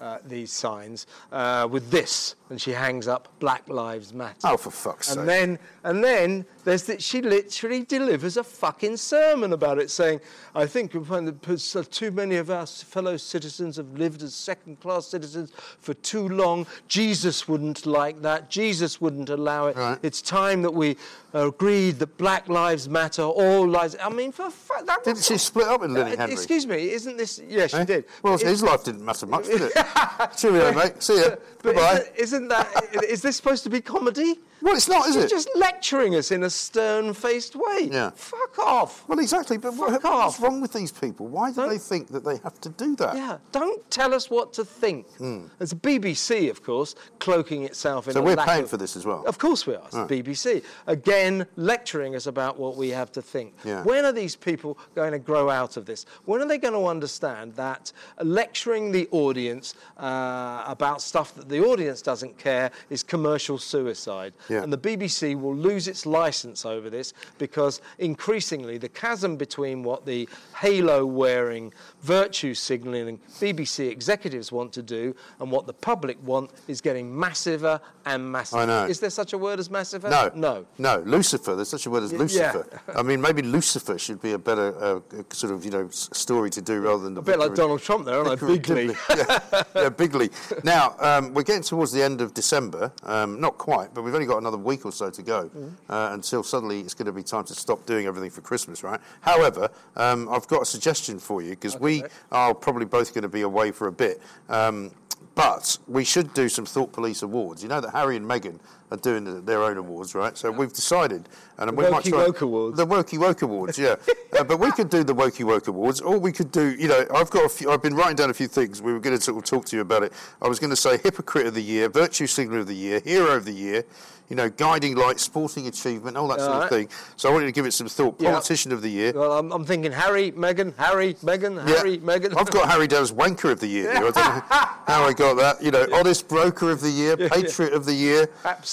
[0.00, 4.56] Uh, uh, these signs uh, with this, and she hangs up "Black Lives Matter." Oh,
[4.56, 5.18] for fuck's sake.
[5.18, 10.20] And then, and then there's that she literally delivers a fucking sermon about it, saying,
[10.54, 14.34] "I think we find that so too many of our fellow citizens have lived as
[14.34, 16.66] second-class citizens for too long.
[16.88, 18.50] Jesus wouldn't like that.
[18.50, 19.76] Jesus wouldn't allow it.
[19.76, 19.98] Right.
[20.02, 20.96] It's time that we
[21.34, 23.94] agreed that Black Lives Matter, all lives.
[24.02, 26.32] I mean, for fu- that Didn't she split up with Lenny Uh, Henry?
[26.32, 27.38] Excuse me, isn't this?
[27.46, 27.84] Yeah, she Eh?
[27.84, 28.04] did.
[28.22, 29.72] Well, Is- his life didn't matter much, did it?
[30.36, 31.02] Cheerio, mate.
[31.02, 31.30] See ya.
[31.62, 31.92] But Goodbye.
[31.92, 33.04] isn't, isn't that?
[33.08, 34.38] is this supposed to be comedy?
[34.60, 35.30] Well, it's not, is She's it?
[35.30, 37.88] just lecturing us in a stern-faced way.
[37.92, 38.10] Yeah.
[38.14, 39.04] Fuck off.
[39.08, 39.56] Well, exactly.
[39.56, 40.42] But what, Fuck what's off.
[40.42, 41.26] wrong with these people?
[41.28, 43.14] Why do Don't- they think that they have to do that?
[43.14, 45.06] Yeah, don't tell us what to think.
[45.18, 48.18] There's a BBC, of course, cloaking itself in Hmm.
[48.18, 49.24] So a we're lack paying of- for this as well?
[49.26, 49.82] Of course we are.
[49.86, 50.62] It's the BBC.
[50.86, 53.54] Again, lecturing us about what we have to think.
[53.64, 53.84] Yeah.
[53.84, 56.04] When are these people going to grow out of this?
[56.24, 57.92] When are they going to understand that
[58.22, 64.32] lecturing the audience uh, about stuff that the audience doesn't care is commercial suicide?
[64.48, 64.62] Yeah.
[64.62, 70.06] And the BBC will lose its license over this because increasingly the chasm between what
[70.06, 76.50] the halo wearing, virtue signalling BBC executives want to do and what the public want
[76.66, 78.58] is getting massiver and massiver.
[78.58, 78.86] I know.
[78.86, 80.10] Is there such a word as massiver?
[80.10, 80.30] No.
[80.34, 80.66] No.
[80.78, 81.02] No.
[81.04, 81.54] Lucifer.
[81.54, 82.18] There's such a word as yeah.
[82.18, 82.80] Lucifer.
[82.94, 86.62] I mean, maybe Lucifer should be a better uh, sort of, you know, story to
[86.62, 88.34] do rather than the A bit like Vicar Donald Trump there, aren't I?
[88.34, 88.96] Vicar Bigly.
[89.18, 90.30] Yeah, yeah, bigly.
[90.62, 92.92] Now, um, we're getting towards the end of December.
[93.02, 95.72] Um, not quite, but we've only got another week or so to go Mm.
[95.88, 99.00] uh, until suddenly it's going to be time to stop doing everything for Christmas, right?
[99.20, 103.28] However, um, I've got a suggestion for you because we are probably both going to
[103.28, 104.20] be away for a bit.
[104.48, 104.90] Um,
[105.34, 107.62] but we should do some Thought Police awards.
[107.62, 108.58] You know that Harry and Meghan
[108.90, 110.36] are doing the, their own awards, right?
[110.36, 112.76] So we've decided, and we might Wokey try Woke Awards.
[112.76, 113.96] the Wokey Woke Awards, yeah.
[114.38, 117.06] uh, but we could do the Wokey Woke Awards, or we could do, you know,
[117.14, 118.80] I've got a few, I've been writing down a few things.
[118.80, 120.12] We were going to sort of talk to you about it.
[120.40, 123.36] I was going to say Hypocrite of the Year, Virtue Signal of the Year, Hero
[123.36, 123.84] of the Year,
[124.28, 126.88] you know, Guiding Light, Sporting Achievement, all that sort of thing.
[127.16, 128.16] So I wanted to give it some thought.
[128.18, 128.32] Yeah.
[128.32, 129.12] Politician of the Year.
[129.14, 131.76] Well, I'm, I'm thinking Harry, Meghan, Harry, Meghan, Yeah.
[131.76, 132.36] Harry, Meghan.
[132.36, 133.90] I've got Harry down Wanker of the Year.
[133.90, 135.62] I don't know how I got that.
[135.62, 138.28] You know, Honest Broker of the Year, Patriot of the Year,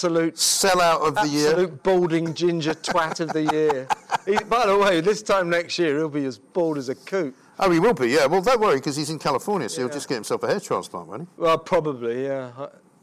[0.06, 1.50] absolute, Sellout of the Year.
[1.50, 3.88] absolute balding ginger twat of the year.
[4.26, 7.36] He, by the way, this time next year he'll be as bald as a coot.
[7.60, 8.26] Oh, he will be, yeah.
[8.26, 11.08] Well, don't worry, because he's in California, so he'll just get himself a hair transplant,
[11.08, 11.28] won't he?
[11.38, 12.50] Well, probably, yeah.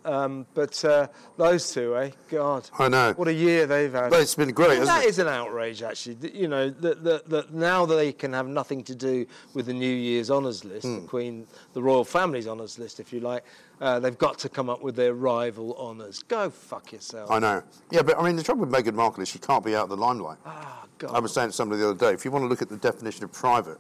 [0.05, 2.11] Um, but uh, those two, eh?
[2.29, 2.69] God.
[2.79, 3.13] I know.
[3.15, 4.11] What a year they've had.
[4.11, 5.09] But it's been great, I mean, that it?
[5.09, 6.17] is an outrage, actually.
[6.35, 9.95] You know, that, that, that now they can have nothing to do with the New
[9.95, 11.03] Year's honours list, Hmm.
[11.03, 13.45] the Queen, the royal family's honours list, if you like.
[13.81, 16.23] Uh, they've got to come up with their rival honours.
[16.23, 17.31] Go fuck yourself.
[17.31, 17.63] I know.
[17.91, 19.91] Yeah, but I mean, the trouble with Meghan Markle is she can't be out of
[19.91, 20.39] the limelight.
[20.47, 21.11] Ah, God.
[21.15, 22.77] I was saying to somebody the other day, if you want to look at the
[22.77, 23.79] definition of private,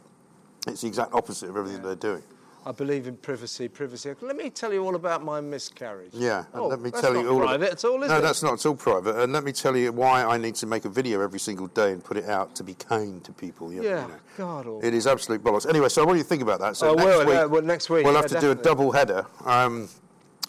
[0.67, 2.23] it's the exact opposite of everything they're doing.
[2.65, 4.15] I believe in privacy, privacy.
[4.21, 6.13] Let me tell you all about my miscarriage.
[6.13, 7.41] Yeah, and Oh, let me tell you all.
[7.41, 8.21] private at all, is no, it?
[8.21, 9.17] No, that's not at all private.
[9.17, 11.91] And let me tell you why I need to make a video every single day
[11.93, 13.73] and put it out to be kind to people.
[13.73, 14.15] Yeah, Yeah, know.
[14.37, 14.67] God.
[14.69, 14.81] All.
[14.85, 15.69] It is absolute bollocks.
[15.69, 16.77] Anyway, so I want you to think about that.
[16.77, 18.55] So Oh, next well, week, uh, well, next week, we'll yeah, have to do a
[18.55, 19.89] double header, um,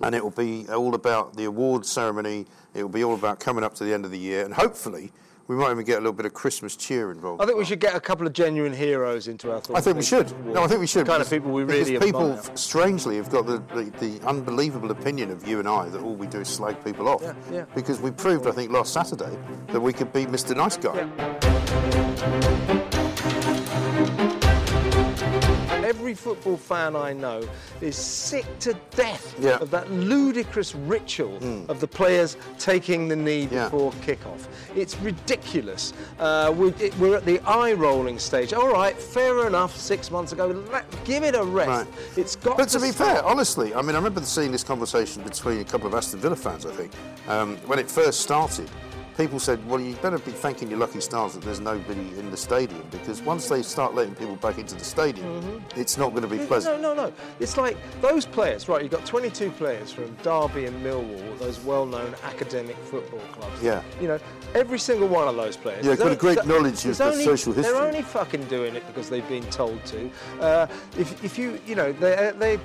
[0.02, 2.46] and it will be all about the award ceremony.
[2.76, 5.12] It will be all about coming up to the end of the year, and hopefully
[5.48, 7.42] we might even get a little bit of Christmas cheer involved.
[7.42, 9.78] I think we should get a couple of genuine heroes into our thoughts.
[9.78, 10.32] I think we should.
[10.46, 11.06] No, I think we should.
[11.06, 12.58] The kind of because- people we because really people, admire.
[12.58, 16.28] strangely, have got the, the, the unbelievable opinion of you and I that all we
[16.28, 17.22] do is slag people off.
[17.22, 17.66] Yeah, yeah.
[17.76, 20.56] Because we proved, I think, last Saturday that we could be Mr.
[20.56, 22.53] Nice Guy.
[26.14, 27.42] Every football fan I know
[27.82, 29.58] is sick to death Yeah.
[29.58, 31.38] Of that ludicrous ritual
[31.70, 33.64] of the players taking the knee Yeah.
[33.64, 34.46] before kickoff.
[34.76, 35.92] It's ridiculous.
[36.20, 38.54] Uh, we, we're at the eye-rolling stage.
[38.54, 39.76] All right, fair enough.
[39.76, 41.68] Six months ago, let, give it a rest.
[41.70, 41.88] Right.
[42.16, 42.58] It's got.
[42.58, 43.08] But to be stop.
[43.08, 46.36] fair, honestly, I mean, I remember seeing this conversation between a couple of Aston Villa
[46.36, 46.92] fans, I think,
[47.28, 48.70] um, when it first started.
[49.18, 52.38] People said, well, you better be thanking your lucky stars that there's nobody in the
[52.38, 56.28] stadium because once they start letting people back into the stadium, it's not going to
[56.28, 56.82] be pleasant.
[56.82, 57.14] No, no, no.
[57.40, 58.82] It's like those players, right?
[58.82, 63.62] You've got 22 players from Derby and Millwall, those well-known academic football clubs.
[63.62, 63.82] Yeah.
[64.02, 64.20] You know,
[64.56, 65.86] every single one of those players.
[65.86, 67.74] Yeah, got a great knowledge of the only- social history.
[67.74, 70.10] They're only fucking doing it because they've been told to.
[70.40, 72.60] Uh, if, if you, you know, they, they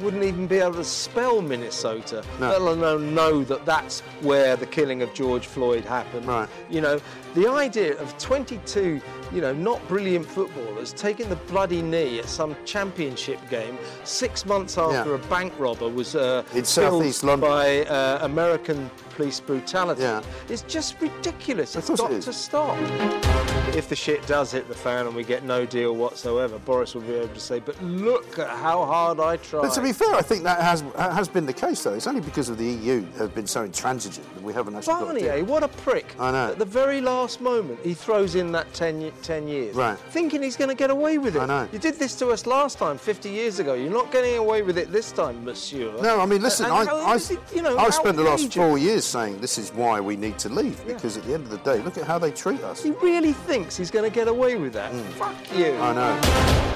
[0.00, 2.48] wouldn't even be able to spell Minnesota, No.
[2.50, 6.26] let alone know that that's where the killing of George Floyd happened.
[6.26, 6.48] Right.
[6.70, 7.00] You know,
[7.34, 9.00] the idea of 22,
[9.32, 14.78] you know, not brilliant footballers taking the bloody knee at some championship game six months
[14.78, 15.16] after Yeah.
[15.16, 17.48] a bank robber was uh, In killed Southeast London.
[17.48, 20.02] by uh, American police brutality.
[20.02, 20.22] Yeah.
[20.48, 21.76] It's just ridiculous.
[21.76, 22.24] It's it got is.
[22.24, 23.43] to stop.
[23.72, 27.02] If the shit does hit the fan and we get no deal whatsoever, Boris will
[27.02, 30.14] be able to say, "But look at how hard I tried." But to be fair,
[30.14, 31.94] I think that has has been the case though.
[31.94, 35.02] It's only because of the EU have been so intransigent that we haven't actually got
[35.02, 35.30] a Barnier, deal.
[35.32, 35.42] Eh?
[35.42, 36.14] what a prick.
[36.20, 36.50] I know.
[36.52, 39.74] At the very last moment, he throws in that 10, 10 years.
[39.74, 39.98] Right.
[40.10, 41.40] Thinking he's going to get away with it.
[41.40, 41.68] I know.
[41.72, 43.74] You did this to us last time, 50 years ago.
[43.74, 45.92] You're not getting away with it this time, monsieur.
[46.00, 48.52] No, I mean, listen, And I, how I, it, you know, I've spent the last
[48.54, 51.50] four years saying this is why we need to leave because at the end of
[51.50, 52.82] the day, look at how they treat us.
[52.82, 54.92] He really thinks he's going to get away with that.
[55.12, 55.76] Fuck you.
[55.76, 56.74] I know.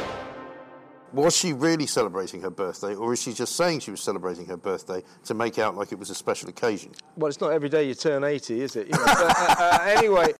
[1.12, 4.56] Was she really celebrating her birthday, or is she just saying she was celebrating her
[4.56, 6.92] birthday to make out like it was a special occasion?
[7.16, 8.86] Well, it's not every day you turn 80, is it?
[8.86, 10.34] You know, but, uh, uh, anyway.